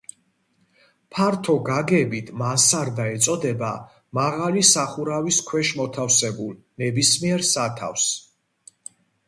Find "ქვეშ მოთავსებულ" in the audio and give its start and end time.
5.53-6.51